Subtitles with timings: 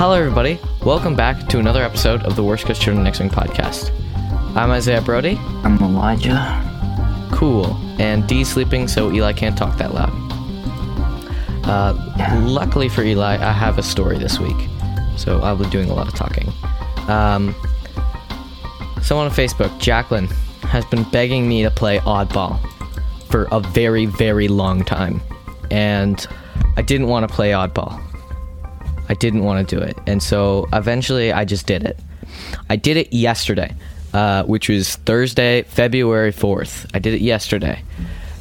[0.00, 0.58] Hello, everybody.
[0.82, 3.92] Welcome back to another episode of the Worst Coast Children X-Wing podcast.
[4.56, 5.36] I'm Isaiah Brody.
[5.62, 7.28] I'm Elijah.
[7.32, 7.76] Cool.
[7.98, 10.10] And Dee's sleeping, so Eli can't talk that loud.
[11.66, 14.56] Uh, luckily for Eli, I have a story this week,
[15.18, 16.50] so I'll be doing a lot of talking.
[17.06, 17.54] Um,
[19.02, 20.28] someone on Facebook, Jacqueline,
[20.62, 22.58] has been begging me to play Oddball
[23.26, 25.20] for a very, very long time.
[25.70, 26.26] And
[26.78, 28.09] I didn't want to play Oddball.
[29.10, 29.98] I didn't want to do it.
[30.06, 31.98] And so eventually I just did it.
[32.70, 33.74] I did it yesterday,
[34.14, 36.88] uh, which was Thursday, February 4th.
[36.94, 37.82] I did it yesterday.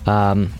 [0.05, 0.53] Um,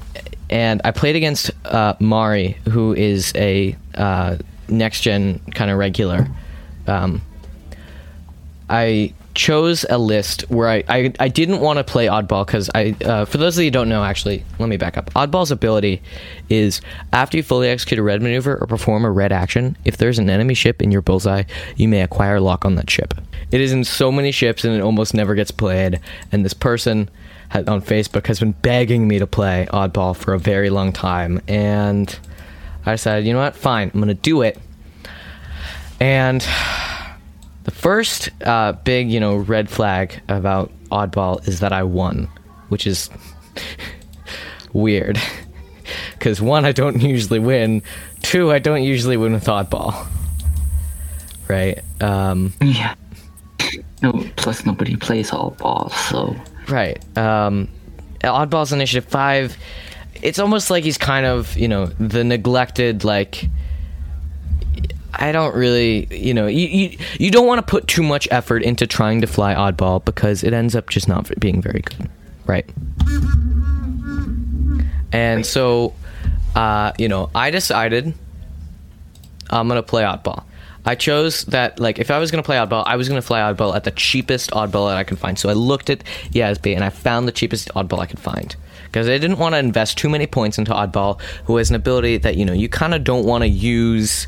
[0.49, 4.38] and I played against uh, Mari, who is a uh,
[4.68, 6.27] next gen kind of regular.
[6.88, 7.21] Um,
[8.68, 12.93] I chose a list where I, I, I didn't want to play Oddball because I,
[13.05, 15.13] uh, for those of you who don't know, actually, let me back up.
[15.13, 16.02] Oddball's ability
[16.49, 16.81] is
[17.13, 20.29] after you fully execute a red maneuver or perform a red action, if there's an
[20.29, 21.43] enemy ship in your bullseye,
[21.77, 23.13] you may acquire lock on that ship.
[23.49, 26.01] It is in so many ships and it almost never gets played.
[26.34, 27.10] And this person
[27.54, 31.41] on Facebook has been begging me to play Oddball for a very long time.
[31.48, 32.20] And
[32.85, 34.60] I decided, you know what, fine, I'm to do it.
[36.01, 36.45] And
[37.70, 42.27] the first uh, big, you know, red flag about Oddball is that I won,
[42.70, 43.09] which is
[44.73, 45.20] weird.
[46.13, 47.81] Because one, I don't usually win.
[48.21, 50.05] Two, I don't usually win with Oddball.
[51.48, 51.79] Right?
[52.01, 52.93] Um, Yeah.
[54.04, 56.35] No, plus nobody plays Oddball, so
[56.67, 56.98] right.
[57.17, 57.67] Um,
[58.23, 59.57] Oddball's initiative five.
[60.21, 63.49] It's almost like he's kind of, you know, the neglected, like.
[65.13, 68.63] I don't really, you know, you, you, you don't want to put too much effort
[68.63, 72.09] into trying to fly oddball because it ends up just not being very good,
[72.46, 72.69] right?
[75.12, 75.94] And so,
[76.56, 78.13] uh, you know, I decided
[79.50, 80.44] I'm gonna play oddball.
[80.85, 83.75] I chose that, like, if I was gonna play oddball, I was gonna fly oddball
[83.75, 85.38] at the cheapest oddball that I could find.
[85.38, 89.07] So I looked at YASB and I found the cheapest oddball I could find because
[89.07, 92.38] I didn't want to invest too many points into oddball, who has an ability that
[92.38, 94.28] you know you kind of don't want to use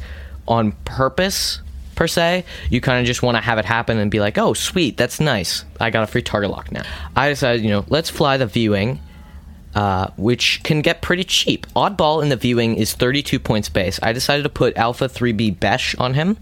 [0.52, 1.62] on purpose
[1.96, 2.44] per se.
[2.70, 5.20] You kind of just want to have it happen and be like, oh, sweet, that's
[5.20, 5.64] nice.
[5.80, 6.84] I got a free target lock now.
[7.16, 9.00] I decided, you know, let's fly the V-wing,
[9.76, 11.68] uh, which can get pretty cheap.
[11.76, 14.00] Oddball in the V-wing is 32 points base.
[14.04, 16.38] I decided to put Alpha 3B Besh on him.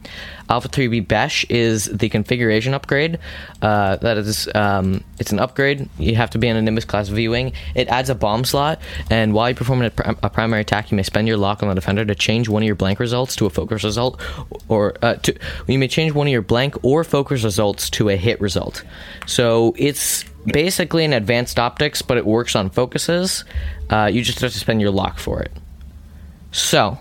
[0.49, 3.19] Alpha 3B Besh is the configuration upgrade.
[3.61, 5.87] Uh, that is, um, it's an upgrade.
[5.99, 7.53] You have to be in a Nimbus class V-wing.
[7.75, 8.81] It adds a bomb slot,
[9.11, 9.91] and while you perform a,
[10.23, 12.67] a primary attack, you may spend your lock on the defender to change one of
[12.67, 14.19] your blank results to a focus result,
[14.67, 15.37] or uh, to,
[15.67, 18.83] you may change one of your blank or focus results to a hit result.
[19.27, 23.43] So it's basically an advanced optics, but it works on focuses.
[23.89, 25.51] Uh, you just have to spend your lock for it.
[26.51, 26.97] So,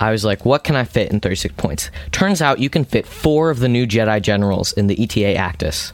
[0.00, 1.90] I was like, what can I fit in 36 points?
[2.12, 5.92] Turns out you can fit four of the new Jedi generals in the ETA Actis,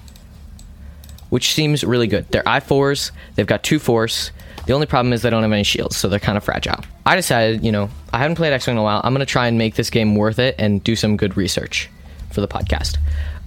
[1.31, 2.29] which seems really good.
[2.31, 4.33] They're I4s, they've got two force.
[4.67, 6.85] The only problem is they don't have any shields, so they're kind of fragile.
[7.05, 9.01] I decided, you know, I haven't played X Wing in a while.
[9.03, 11.89] I'm going to try and make this game worth it and do some good research
[12.31, 12.99] for the podcast.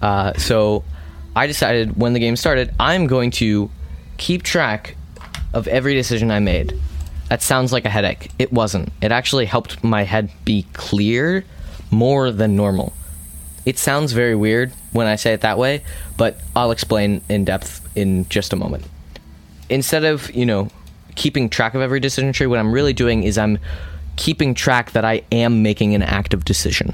[0.02, 0.84] Uh, so
[1.36, 3.70] I decided when the game started, I'm going to
[4.18, 4.96] keep track
[5.54, 6.80] of every decision I made.
[7.30, 8.32] That sounds like a headache.
[8.38, 8.92] It wasn't.
[9.02, 11.44] It actually helped my head be clear
[11.92, 12.94] more than normal.
[13.66, 15.84] It sounds very weird when I say it that way,
[16.18, 18.86] but I'll explain in depth in just a moment.
[19.70, 20.70] Instead of, you know,
[21.16, 23.58] keeping track of every decision tree, what I'm really doing is I'm
[24.18, 26.94] keeping track that I am making an active decision.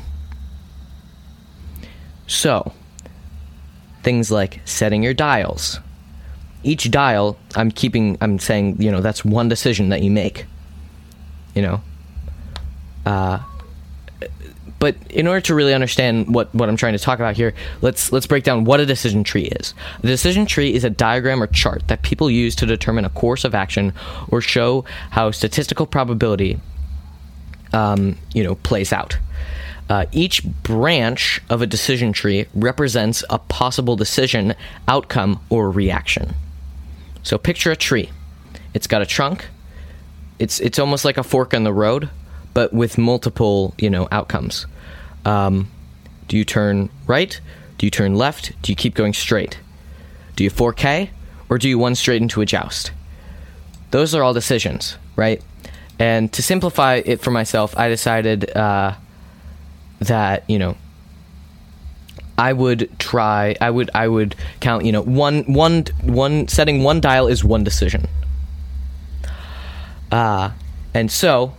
[2.28, 2.72] So,
[4.04, 5.80] things like setting your dials.
[6.64, 10.46] Each dial, I'm keeping, I'm saying, you know, that's one decision that you make.
[11.56, 11.82] You know?
[13.06, 13.40] Uh,
[14.82, 18.12] but in order to really understand what, what I'm trying to talk about here, let's
[18.12, 19.76] let's break down what a decision tree is.
[20.00, 23.44] A decision tree is a diagram or chart that people use to determine a course
[23.44, 23.94] of action
[24.30, 26.60] or show how statistical probability,
[27.74, 29.20] um, you know, plays out.
[29.92, 34.56] Uh, each branch of a decision tree represents a possible decision,
[34.88, 36.34] outcome, or reaction.
[37.24, 38.10] So picture a tree.
[38.74, 39.50] It's got a trunk.
[40.40, 42.10] It's it's almost like a fork in the road,
[42.54, 44.66] but with multiple you know outcomes.
[45.26, 45.70] Um,
[46.30, 47.42] do you turn right?
[47.78, 48.54] Do you turn left?
[48.62, 49.60] Do you keep going straight?
[50.38, 51.10] Do you 4K
[51.50, 52.94] or do you one straight into a joust?
[53.90, 55.44] Those are all decisions, right?
[56.00, 58.94] And to simplify it for myself, I decided uh,
[60.02, 60.76] that you know
[62.38, 63.56] I would try.
[63.62, 63.92] I would.
[63.94, 64.84] I would count.
[64.84, 66.48] You know, one, one, one.
[66.48, 68.08] Setting one dial is one decision.
[70.12, 70.52] Uh,
[70.94, 71.54] and so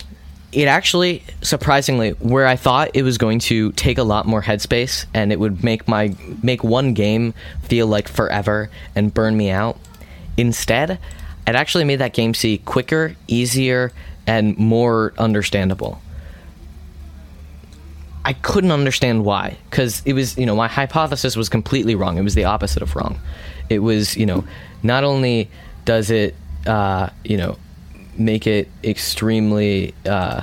[0.53, 5.07] it actually surprisingly where i thought it was going to take a lot more headspace
[5.15, 9.79] and it would make my make one game feel like forever and burn me out
[10.37, 10.99] instead
[11.47, 13.91] it actually made that game see quicker easier
[14.27, 16.02] and more understandable
[18.25, 22.19] i couldn't understand why because it was you know my hypothesis was completely wrong.
[22.19, 23.19] It was the opposite of wrong.
[23.69, 24.45] It was you know
[24.83, 25.51] not only
[25.85, 26.35] does it
[26.67, 27.57] uh, you know
[28.17, 30.43] make it extremely uh,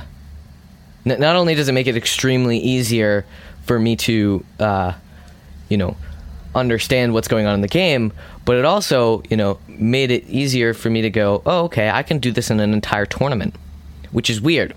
[1.05, 3.25] n- not only does it make it extremely easier
[3.65, 4.93] for me to uh,
[5.69, 5.95] you know
[6.55, 8.11] understand what's going on in the game
[8.43, 12.01] but it also you know made it easier for me to go oh okay i
[12.01, 13.53] can do this in an entire tournament
[14.11, 14.73] which is weird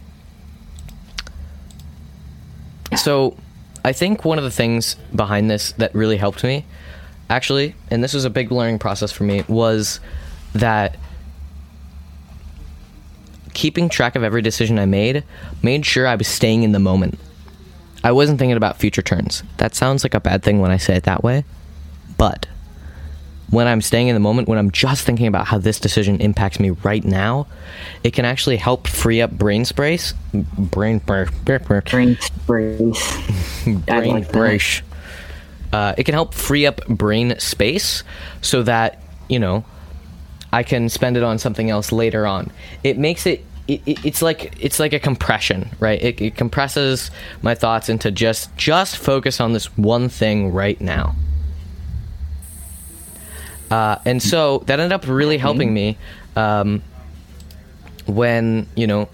[2.97, 3.37] so
[3.85, 6.65] i think one of the things behind this that really helped me
[7.31, 10.01] actually and this was a big learning process for me was
[10.55, 10.97] that
[13.55, 15.25] keeping track of every decision I made
[15.63, 17.19] made sure I was staying in the moment.
[18.05, 19.43] I wasn't thinking about future turns.
[19.59, 21.45] That sounds like a bad thing when I say it that way,
[22.19, 22.47] but
[23.53, 26.59] when I'm staying in the moment, when I'm just thinking about how this decision impacts
[26.59, 27.47] me right now,
[28.03, 30.15] it can actually help free up brain space.
[30.33, 31.29] Brain brain
[31.85, 32.17] Brain
[33.67, 34.83] brain like brace.
[35.73, 38.03] Uh, it can help free up brain space
[38.41, 39.65] so that you know
[40.53, 42.51] I can spend it on something else later on.
[42.83, 43.45] It makes it.
[43.69, 46.03] It, it- it's like it's like a compression, right?
[46.03, 47.11] It, it compresses
[47.43, 51.15] my thoughts into just just focus on this one thing right now.
[53.73, 55.97] Uh, and so that ended up really helping me
[56.37, 56.83] um,
[58.05, 59.09] when you know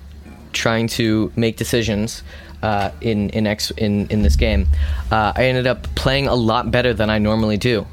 [0.52, 2.24] trying to make decisions
[2.64, 4.66] uh, in in X in in this game.
[5.12, 7.86] Uh, I ended up playing a lot better than I normally do.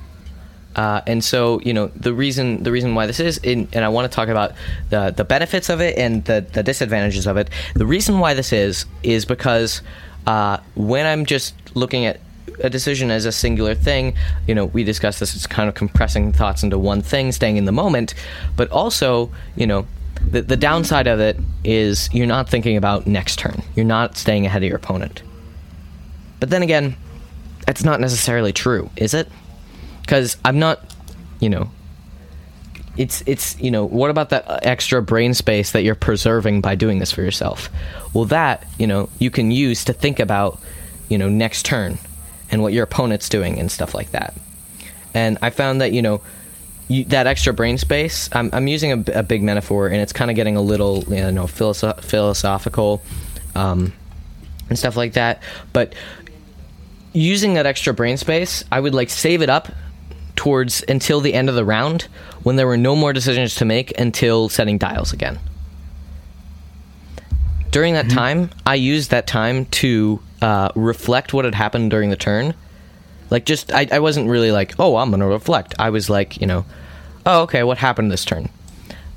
[0.75, 3.89] Uh, and so, you know, the reason the reason why this is, in, and I
[3.89, 4.53] want to talk about
[4.89, 7.51] the the benefits of it and the the disadvantages of it.
[7.75, 9.83] The reason why this is is because
[10.25, 12.19] uh, when I'm just looking at
[12.63, 14.15] a decision as a singular thing,
[14.47, 15.35] you know, we discussed this.
[15.35, 18.13] It's kind of compressing thoughts into one thing, staying in the moment,
[18.55, 19.87] but also, you know.
[20.31, 23.61] The, the downside of it is you're not thinking about next turn.
[23.75, 25.21] You're not staying ahead of your opponent.
[26.39, 26.95] But then again,
[27.67, 29.27] that's not necessarily true, is it?
[30.05, 30.81] because I'm not,
[31.39, 31.71] you know,
[32.95, 36.99] it's it's you know what about that extra brain space that you're preserving by doing
[36.99, 37.69] this for yourself?
[38.13, 40.59] Well, that you know you can use to think about,
[41.09, 41.97] you know, next turn,
[42.51, 44.33] and what your opponent's doing and stuff like that.
[45.13, 46.21] And I found that you know.
[46.87, 50.29] You, that extra brain space, I'm, I'm using a, a big metaphor, and it's kind
[50.29, 53.01] of getting a little, you know, philosoph- philosophical,
[53.55, 53.91] um,
[54.69, 55.41] and stuff like that.
[55.73, 55.95] But
[57.11, 59.71] using that extra brain space, I would like save it up
[60.35, 62.03] towards until the end of the round
[62.43, 65.39] when there were no more decisions to make until setting dials again.
[67.75, 72.15] During that time, I used that time to uh, reflect what had happened during the
[72.15, 72.53] turn.
[73.29, 75.75] Like, just, I, I wasn't really like, oh, I'm going to reflect.
[75.77, 76.65] I was like, you know,
[77.25, 78.47] oh, okay, what happened this turn?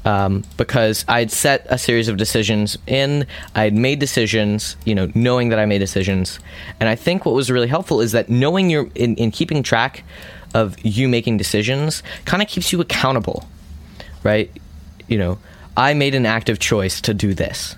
[0.04, 3.26] um, because I'd set a series of decisions in.
[3.54, 6.40] I'd made decisions, you know, knowing that I made decisions.
[6.80, 10.02] And I think what was really helpful is that knowing you're in, in keeping track
[10.54, 13.46] of you making decisions kind of keeps you accountable,
[14.24, 14.50] right?
[15.08, 15.38] You know,
[15.76, 17.76] I made an active choice to do this.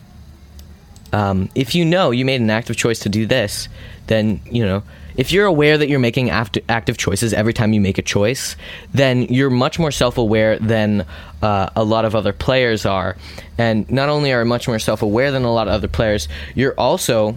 [1.13, 3.69] Um, if you know you made an active choice to do this,
[4.07, 4.83] then you know
[5.17, 8.57] if you're aware that you're making act- active choices every time you make a choice,
[8.95, 11.05] then you're much more self-aware than
[11.43, 13.17] uh, a lot of other players are.
[13.59, 16.75] And not only are you much more self-aware than a lot of other players, you're
[16.79, 17.37] also,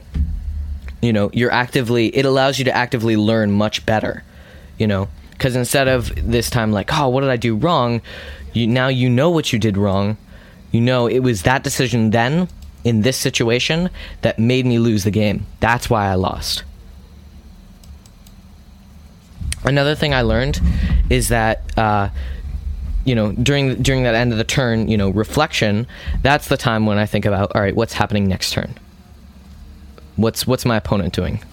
[1.02, 2.08] you know, you're actively.
[2.16, 4.24] It allows you to actively learn much better.
[4.78, 8.02] You know, because instead of this time like, oh, what did I do wrong?
[8.54, 10.18] You now you know what you did wrong.
[10.72, 12.48] You know it was that decision then
[12.84, 13.90] in this situation
[14.22, 15.46] that made me lose the game.
[15.60, 16.64] That's why I lost.
[19.64, 20.60] Another thing I learned
[21.10, 22.10] is that uh,
[23.06, 25.88] you know during during that end of the turn, you know, reflection.
[26.22, 28.76] That's the time when I think about all right, what's happening next turn.
[30.18, 31.44] What's what's my opponent doing?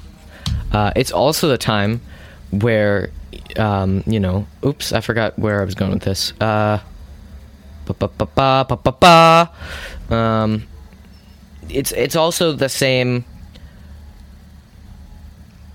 [0.73, 2.01] Uh, it's also the time
[2.51, 3.11] where
[3.57, 6.33] um, you know, oops, I forgot where I was going with this.
[6.41, 6.81] Uh,
[7.87, 9.51] ba ba ba.
[10.15, 10.67] Um,
[11.71, 13.25] it's it's also the same.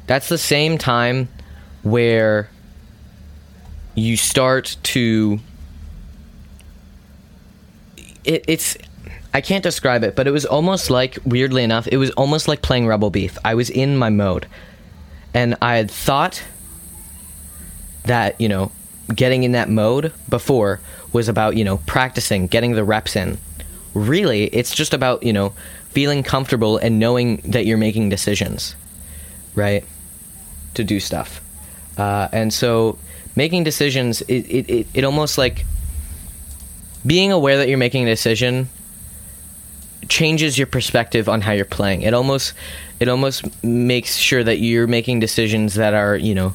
[0.07, 1.29] That's the same time
[1.83, 2.49] where
[3.95, 5.39] you start to.
[8.23, 8.77] It, it's
[9.33, 12.61] I can't describe it, but it was almost like weirdly enough, it was almost like
[12.61, 13.37] playing Rebel Beef.
[13.43, 14.47] I was in my mode,
[15.33, 16.43] and I had thought
[18.03, 18.71] that you know
[19.13, 20.79] getting in that mode before
[21.13, 23.37] was about you know practicing getting the reps in
[23.95, 25.53] really, it's just about you know
[25.89, 28.75] feeling comfortable and knowing that you're making decisions,
[29.55, 29.83] right?
[30.75, 31.41] To do stuff,
[31.97, 32.99] uh, and so
[33.35, 35.65] making decisions, it, it, it, it almost like
[37.05, 38.69] being aware that you're making a decision
[40.07, 42.01] changes your perspective on how you're playing.
[42.01, 42.53] It almost
[42.99, 46.53] it almost makes sure that you're making decisions that are, you know,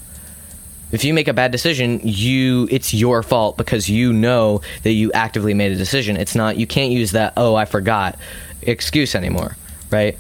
[0.93, 5.13] if you make a bad decision, you it's your fault because you know that you
[5.13, 6.17] actively made a decision.
[6.17, 8.19] It's not you can't use that oh I forgot
[8.63, 9.57] excuse anymore,
[9.91, 10.19] right?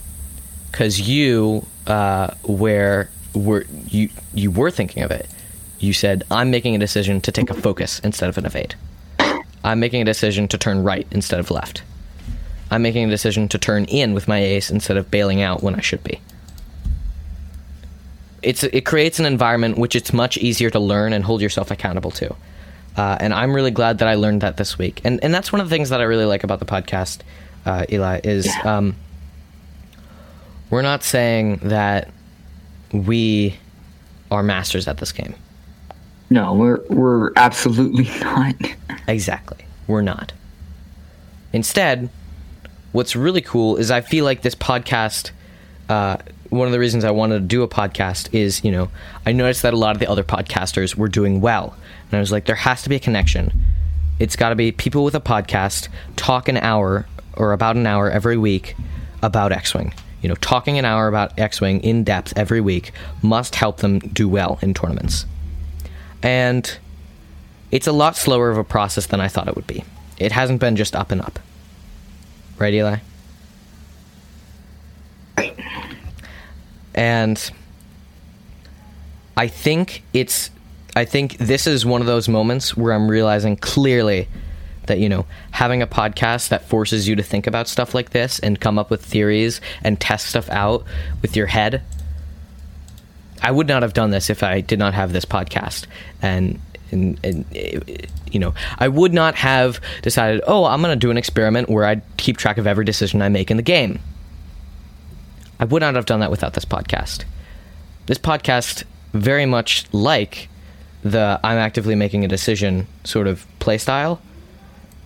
[0.72, 5.28] Cuz you uh where were you you were thinking of it.
[5.78, 8.74] You said I'm making a decision to take a focus instead of an evade.
[9.62, 11.82] I'm making a decision to turn right instead of left.
[12.70, 15.74] I'm making a decision to turn in with my ace instead of bailing out when
[15.74, 16.20] I should be.
[18.42, 22.10] It's it creates an environment which it's much easier to learn and hold yourself accountable
[22.12, 22.34] to.
[22.96, 25.00] Uh, and I'm really glad that I learned that this week.
[25.04, 27.20] And and that's one of the things that I really like about the podcast,
[27.66, 28.96] uh, Eli, is um,
[30.70, 32.10] we're not saying that
[32.92, 33.56] we
[34.30, 35.34] are masters at this game.
[36.30, 38.54] No, we're we're absolutely not.
[39.08, 39.64] Exactly.
[39.86, 40.32] We're not.
[41.52, 42.08] Instead,
[42.92, 45.30] what's really cool is I feel like this podcast.
[45.88, 46.18] Uh,
[46.50, 48.90] one of the reasons I wanted to do a podcast is, you know,
[49.24, 51.76] I noticed that a lot of the other podcasters were doing well,
[52.10, 53.52] and I was like, there has to be a connection.
[54.18, 58.10] It's got to be people with a podcast talk an hour or about an hour
[58.10, 58.76] every week
[59.22, 59.94] about X-wing.
[60.22, 62.92] You know, talking an hour about X-wing in depth every week
[63.22, 65.24] must help them do well in tournaments,
[66.22, 66.78] and
[67.70, 69.84] it's a lot slower of a process than I thought it would be.
[70.18, 71.38] It hasn't been just up and up.
[72.58, 72.96] Right, Eli?
[77.00, 77.50] And
[79.34, 80.50] I think it's
[80.94, 84.28] I think this is one of those moments where I'm realizing clearly
[84.84, 88.38] that you know having a podcast that forces you to think about stuff like this
[88.40, 90.84] and come up with theories and test stuff out
[91.22, 91.80] with your head
[93.40, 95.86] I would not have done this if I did not have this podcast.
[96.20, 96.60] And
[96.92, 97.46] and, and
[98.30, 101.86] you know I would not have decided oh I'm going to do an experiment where
[101.86, 104.00] I keep track of every decision I make in the game
[105.60, 107.24] I would not have done that without this podcast.
[108.06, 110.48] This podcast very much like
[111.02, 114.20] the I'm actively making a decision sort of play style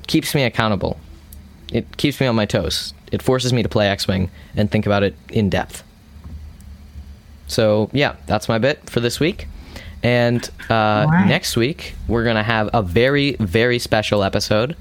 [0.06, 0.98] keeps me accountable.
[1.72, 2.94] It keeps me on my toes.
[3.10, 5.82] It forces me to play X-wing and think about it in depth.
[7.48, 9.48] So yeah that's my bit for this week.
[10.04, 11.26] And uh, right.
[11.26, 14.76] next week, we're going to have a very, very special episode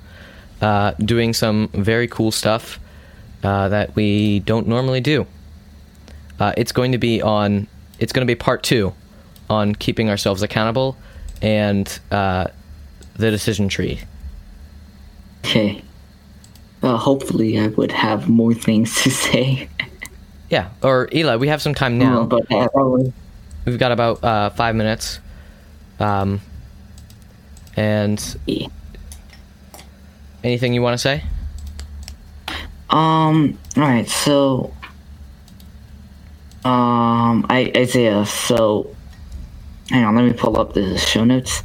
[0.62, 2.78] uh, doing some very cool stuff
[3.42, 5.26] uh, that we don't normally do.
[6.44, 7.66] Uh, it's going to be on,
[8.00, 8.94] it's going to be part two
[9.50, 10.98] on keeping ourselves accountable
[11.42, 12.48] and uh,
[13.16, 14.02] the decision tree.
[15.40, 15.82] Okay.
[16.82, 19.70] Uh, hopefully, I would have more things to say.
[20.50, 22.26] Yeah, or Eli, we have some time now.
[22.26, 22.44] but
[23.64, 25.22] We've got about uh, five minutes.
[26.02, 26.42] Um,
[27.78, 28.68] and yeah.
[30.44, 31.24] anything you want to say?
[32.90, 33.58] Um.
[33.78, 34.10] All right.
[34.10, 34.74] So.
[36.66, 37.46] Um.
[37.50, 38.26] I Isaiah.
[38.26, 38.96] So.
[39.90, 40.16] Hang on.
[40.16, 41.64] Let me pull up the show notes.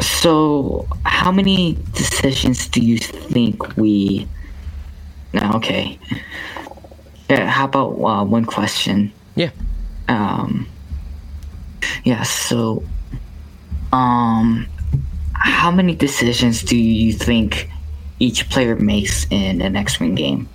[0.00, 4.26] So, how many decisions do you think we?
[5.32, 5.52] No.
[5.56, 5.98] Okay.
[7.28, 7.46] Yeah.
[7.48, 9.12] How about uh, one question?
[9.34, 9.50] Yeah.
[10.08, 10.66] Um.
[12.04, 12.22] Yeah.
[12.22, 12.82] So.
[13.92, 14.66] Um.
[15.34, 17.70] How many decisions do you think
[18.18, 20.48] each player makes in an X-wing game?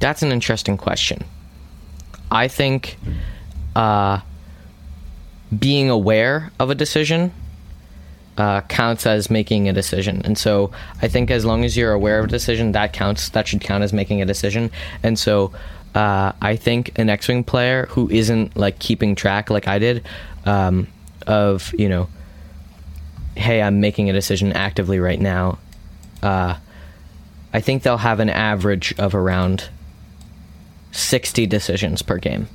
[0.00, 1.24] That's an interesting question.
[2.30, 2.98] I think
[3.74, 4.20] uh,
[5.56, 7.32] being aware of a decision
[8.36, 10.22] uh, counts as making a decision.
[10.24, 13.28] And so I think as long as you're aware of a decision, that counts.
[13.30, 14.70] That should count as making a decision.
[15.02, 15.52] And so
[15.94, 20.04] uh, I think an X Wing player who isn't like keeping track like I did
[20.44, 20.88] um,
[21.26, 22.08] of, you know,
[23.36, 25.58] hey, I'm making a decision actively right now.
[26.22, 26.56] Uh,
[27.54, 29.68] I think they'll have an average of around
[30.90, 32.48] 60 decisions per game.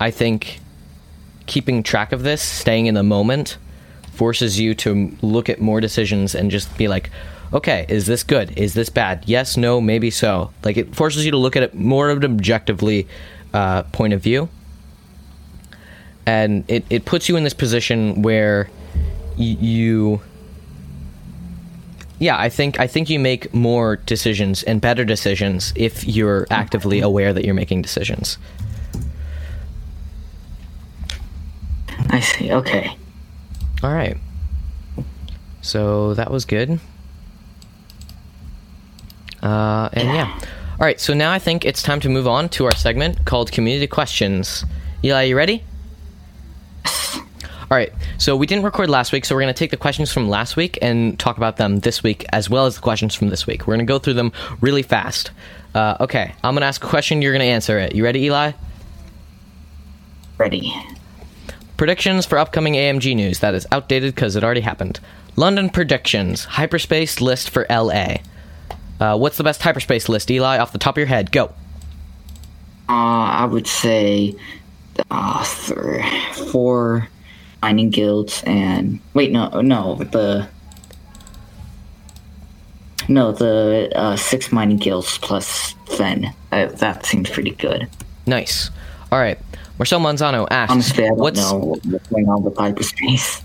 [0.00, 0.58] I think
[1.46, 3.58] keeping track of this, staying in the moment,
[4.12, 7.10] forces you to look at more decisions and just be like,
[7.52, 8.58] okay, is this good?
[8.58, 9.22] Is this bad?
[9.26, 10.52] Yes, no, maybe so.
[10.64, 13.06] Like it forces you to look at it more of an objectively
[13.54, 14.48] uh, point of view.
[16.26, 18.68] And it, it puts you in this position where
[19.38, 20.20] y- you
[22.18, 27.00] yeah, I think I think you make more decisions and better decisions if you're actively
[27.00, 28.38] aware that you're making decisions.
[32.10, 32.52] I see.
[32.52, 32.96] Okay.
[33.82, 34.16] All right.
[35.60, 36.80] So that was good.
[39.42, 40.38] Uh, and yeah.
[40.80, 41.00] All right.
[41.00, 44.64] So now I think it's time to move on to our segment called Community Questions.
[45.04, 45.62] Eli, you ready?
[47.70, 47.92] All right.
[48.16, 50.56] So we didn't record last week, so we're going to take the questions from last
[50.56, 53.66] week and talk about them this week, as well as the questions from this week.
[53.66, 54.32] We're going to go through them
[54.62, 55.32] really fast.
[55.74, 56.32] Uh, okay.
[56.42, 57.20] I'm going to ask a question.
[57.20, 57.94] You're going to answer it.
[57.94, 58.52] You ready, Eli?
[60.38, 60.74] Ready.
[61.76, 63.40] Predictions for upcoming AMG news.
[63.40, 64.98] That is outdated because it already happened.
[65.36, 66.44] London predictions.
[66.44, 68.16] Hyperspace list for LA.
[68.98, 70.58] Uh, what's the best hyperspace list, Eli?
[70.58, 71.52] Off the top of your head, go.
[72.88, 74.34] Uh, I would say
[75.10, 76.02] uh, three,
[76.50, 77.08] four
[77.62, 80.48] mining guilds and wait, no, no, the
[83.08, 86.32] no, the uh, six mining guilds plus Fenn.
[86.52, 87.88] Uh, that seems pretty good.
[88.26, 88.70] Nice.
[89.10, 89.38] All right.
[89.78, 93.42] Marcel Manzano asks, Honestly, I don't "What's know what's going on with hyperspace.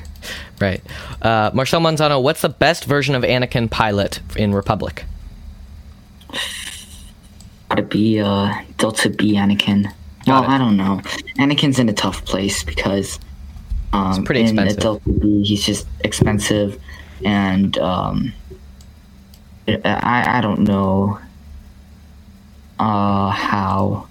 [0.60, 0.82] right?"
[1.22, 5.04] Uh, Marcel Manzano, what's the best version of Anakin pilot in Republic?
[7.68, 9.92] Gotta be uh, Delta B Anakin.
[10.26, 10.48] Well, it.
[10.48, 11.00] I don't know.
[11.38, 13.18] Anakin's in a tough place because
[13.92, 15.02] um, pretty expensive.
[15.22, 16.80] He's just expensive,
[17.24, 18.32] and um,
[19.66, 21.18] I I don't know
[22.78, 24.06] uh, how.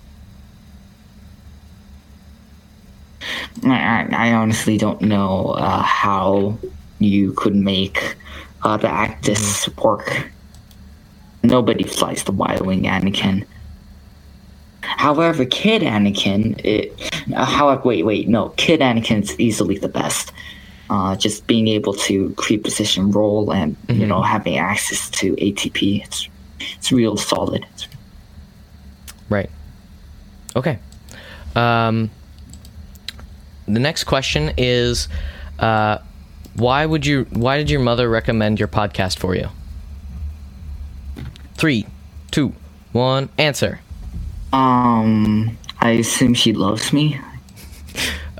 [3.64, 6.58] I, I honestly don't know uh, how
[7.00, 8.16] you could make
[8.64, 10.32] uh, the Actis work.
[11.44, 13.46] Nobody flies the Y Wing Anakin.
[14.82, 20.32] However, Kid Anakin, it, uh, however, wait, wait, no, Kid Anakin's easily the best.
[20.90, 26.04] Uh, just being able to creep position roll and you know having access to ATP,
[26.04, 26.28] it's
[26.60, 27.64] it's real solid.
[27.74, 27.88] It's,
[29.30, 29.50] Right.
[30.56, 30.80] Okay.
[31.56, 32.10] Um,
[33.68, 35.08] the next question is,
[35.60, 36.00] uh,
[36.56, 37.26] why would you?
[37.32, 39.50] Why did your mother recommend your podcast for you?
[41.54, 41.86] Three,
[42.32, 42.54] two,
[42.92, 43.30] one.
[43.38, 43.80] Answer.
[44.54, 47.20] Um, I assume she loves me.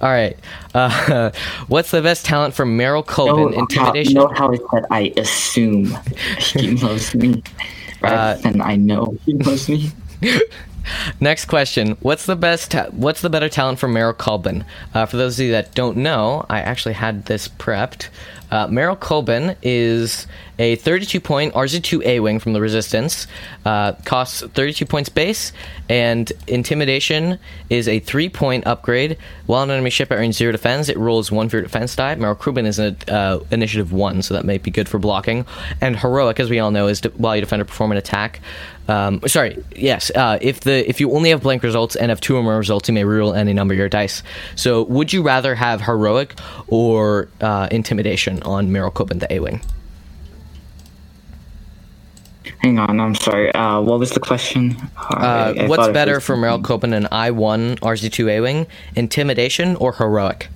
[0.02, 0.38] All right.
[0.74, 1.32] Uh,
[1.68, 3.52] what's the best talent for Meryl Colvin?
[3.52, 4.16] Note Intimidation.
[4.16, 5.98] How, note how I said I assume
[6.40, 7.44] she loves me,
[8.02, 9.92] rather Uh, than I know she loves me.
[11.20, 12.72] Next question: What's the best?
[12.72, 14.64] Ta- what's the better talent for Meryl Colbin?
[14.94, 18.08] Uh, for those of you that don't know, I actually had this prepped.
[18.52, 23.28] Uh, Meryl Colbin is a 32 point RZ2 A wing from the Resistance.
[23.66, 25.54] Uh, costs 32 points base,
[25.88, 29.18] and Intimidation is a three point upgrade.
[29.46, 32.16] While an enemy ship range zero defends, it rolls one for your defense die.
[32.16, 35.46] Meryl Colbin is an uh, initiative one, so that may be good for blocking.
[35.82, 38.42] And Heroic, as we all know, is while you defend or perform an attack.
[38.90, 40.10] Um, sorry, yes.
[40.10, 42.90] Uh, if the if you only have blank results and have two or more results,
[42.90, 44.24] you may reroll any number of your dice.
[44.56, 46.34] So, would you rather have heroic
[46.68, 47.68] or uh,
[48.44, 49.62] on Meryl Cobben, the A wing?
[52.60, 53.54] Hang on, I'm sorry.
[53.54, 54.76] Uh, what was the question?
[54.98, 58.42] Uh, I- I what's better was for Meryl Cobben, an I one RZ two A
[58.42, 60.50] wing, intimidation or heroic?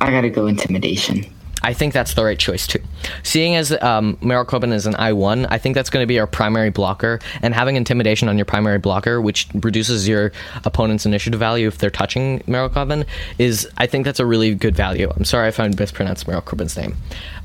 [0.00, 1.26] I gotta go intimidation.
[1.68, 2.78] I think that's the right choice too.
[3.22, 6.18] Seeing as um, Meryl Cobben is an I one, I think that's going to be
[6.18, 10.32] our primary blocker, and having intimidation on your primary blocker, which reduces your
[10.64, 13.04] opponent's initiative value if they're touching Meryl Cobben,
[13.36, 15.12] is I think that's a really good value.
[15.14, 16.96] I'm sorry if I mispronounced Meryl Cobben's name.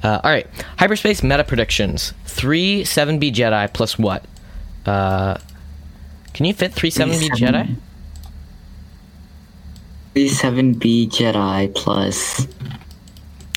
[0.04, 4.24] Uh, all right, hyperspace meta predictions: three seven B Jedi plus what?
[4.86, 5.38] Uh,
[6.34, 7.76] can you fit three seven B Jedi?
[10.14, 12.48] Three seven B Jedi plus.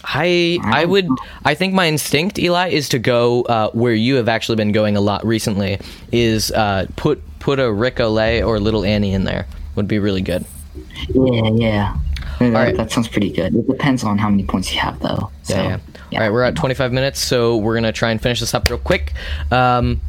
[0.06, 1.08] I I would
[1.44, 4.96] I think my instinct, Eli, is to go uh, where you have actually been going
[4.96, 5.78] a lot recently.
[6.12, 10.22] Is uh, put put a Rick Olié or Little Annie in there would be really
[10.22, 10.44] good.
[11.08, 11.96] Yeah, yeah.
[12.38, 12.76] That, right.
[12.76, 13.54] that sounds pretty good.
[13.54, 15.30] It depends on how many points you have, though.
[15.42, 15.78] So, yeah,
[16.10, 16.18] yeah.
[16.18, 18.78] All right, we're at 25 minutes, so we're gonna try and finish this up real
[18.78, 19.14] quick.
[19.50, 20.00] Um,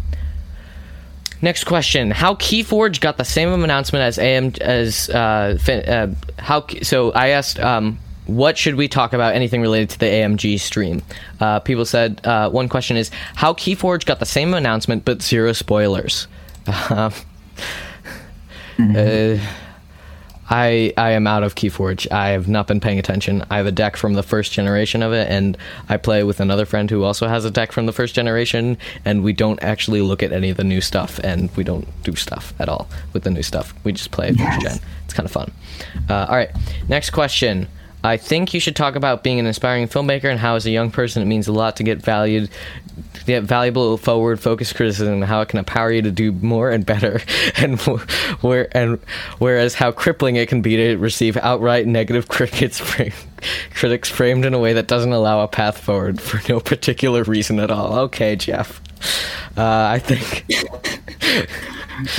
[1.41, 6.65] next question: How KeyForge got the same announcement as AM as uh, fin- uh, how?
[6.83, 7.59] So I asked.
[7.59, 9.33] Um, what should we talk about?
[9.35, 11.01] Anything related to the AMG stream?
[11.39, 15.53] Uh, people said uh, one question is how KeyForge got the same announcement but zero
[15.53, 16.27] spoilers.
[16.89, 17.13] Um,
[18.95, 19.37] uh,
[20.49, 22.11] I I am out of KeyForge.
[22.11, 23.43] I have not been paying attention.
[23.49, 25.57] I have a deck from the first generation of it, and
[25.89, 29.23] I play with another friend who also has a deck from the first generation, and
[29.23, 32.53] we don't actually look at any of the new stuff, and we don't do stuff
[32.59, 33.73] at all with the new stuff.
[33.83, 34.79] We just play first gen.
[35.05, 35.51] It's kind of fun.
[36.09, 36.51] Uh, all right,
[36.87, 37.67] next question.
[38.03, 40.91] I think you should talk about being an aspiring filmmaker and how, as a young
[40.91, 42.49] person, it means a lot to get valued,
[43.25, 47.21] get valuable, forward-focused criticism, and how it can empower you to do more and better,
[47.57, 47.79] and
[48.41, 48.99] where and
[49.39, 53.13] whereas how crippling it can be to receive outright negative critics frame,
[53.73, 57.59] critics framed in a way that doesn't allow a path forward for no particular reason
[57.59, 57.97] at all.
[57.99, 58.79] Okay, Jeff.
[59.57, 60.45] Uh, I think.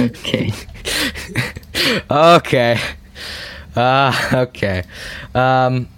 [0.01, 0.53] Okay.
[2.11, 2.81] okay.
[3.79, 4.13] Uh,
[4.49, 4.83] okay.
[5.35, 5.89] Um,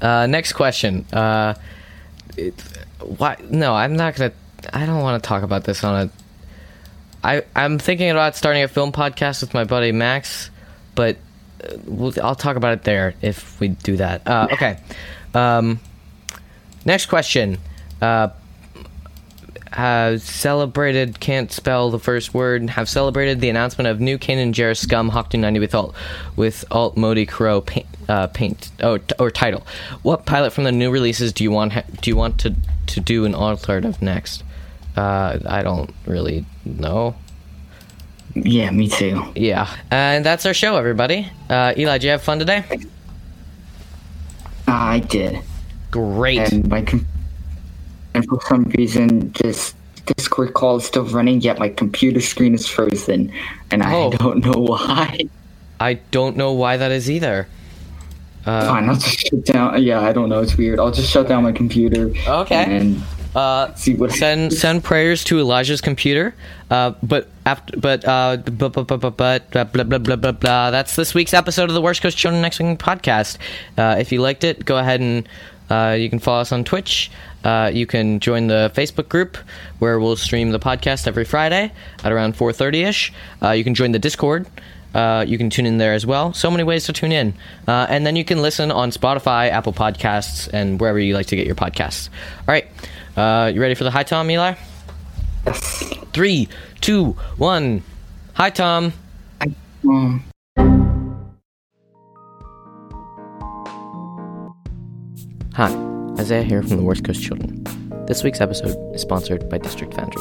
[0.00, 1.06] uh, next question.
[1.12, 1.54] Uh,
[2.36, 2.54] it,
[3.00, 3.36] why?
[3.50, 4.32] No, I'm not gonna.
[4.72, 6.10] I don't want to talk about this on a.
[7.24, 10.50] I I'm thinking about starting a film podcast with my buddy Max,
[10.94, 11.16] but
[11.64, 14.26] uh, we'll, I'll talk about it there if we do that.
[14.26, 14.78] Uh, okay.
[15.34, 15.80] Um,
[16.84, 17.58] next question.
[18.00, 18.28] Uh,
[19.72, 24.78] have celebrated can't spell the first word have celebrated the announcement of new Kanan Jarrus
[24.78, 25.94] Scum Hawk 290 with alt
[26.36, 29.66] with alt Moldy Crow paint, uh, paint oh, t- or title.
[30.02, 32.54] What pilot from the new releases do you want ha- do you want to
[32.88, 34.42] to do an alternative next?
[34.96, 37.14] Uh, I don't really know.
[38.34, 39.22] Yeah, me too.
[39.34, 41.30] Yeah, and that's our show, everybody.
[41.48, 42.64] Uh, Eli, did you have fun today?
[44.66, 45.40] I did.
[45.90, 46.52] Great.
[46.52, 47.06] And my com-
[48.28, 49.74] for some reason, just
[50.16, 53.32] Discord call is still running, yet my computer screen is frozen,
[53.70, 54.10] and I Oh.
[54.10, 55.18] don't know why.
[55.80, 57.46] I don't know why that is either.
[58.46, 59.82] Uh, Fine, I'll just shut down.
[59.82, 60.40] Yeah, I don't know.
[60.40, 60.80] It's weird.
[60.80, 62.10] I'll just shut down my computer.
[62.26, 62.64] Okay.
[62.64, 63.02] And
[63.36, 66.34] uh, see what send send prayers to Elijah's computer.
[66.70, 70.32] Uh, but after, but uh, but but but but blah blah blah blah blah.
[70.32, 70.70] blah.
[70.70, 73.36] That's this week's episode of the Worst Coast Children X-Wing podcast.
[73.76, 75.28] Uh, if you liked it, go ahead and
[75.68, 77.10] uh, you can follow us on Twitch.
[77.44, 79.36] Uh, you can join the Facebook group
[79.78, 81.72] where we'll stream the podcast every Friday
[82.04, 83.12] at around 4:30 ish.
[83.42, 84.46] Uh, you can join the Discord.
[84.94, 86.32] Uh, you can tune in there as well.
[86.32, 87.34] So many ways to tune in.
[87.66, 91.36] Uh, and then you can listen on Spotify, Apple Podcasts, and wherever you like to
[91.36, 92.08] get your podcasts.
[92.40, 92.66] All right.
[93.16, 94.54] Uh, you ready for the hi, Tom, Eli?
[95.46, 95.94] Yes.
[96.12, 96.48] Three,
[96.80, 97.82] two, one.
[98.34, 98.92] Hi, Tom.
[99.88, 100.24] Um,
[105.54, 105.87] Hi,
[106.28, 107.64] Isaiah here from the Worst Coast Children.
[108.06, 110.20] This week's episode is sponsored by District Foundry.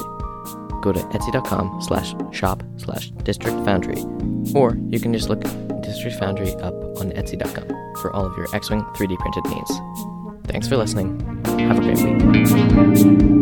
[0.81, 4.01] Go to etsy.com slash shop slash district foundry,
[4.55, 5.41] or you can just look
[5.81, 7.67] District Foundry up on etsy.com
[8.01, 9.71] for all of your X-Wing 3D printed needs.
[10.45, 11.19] Thanks for listening.
[11.59, 13.36] Have a great week.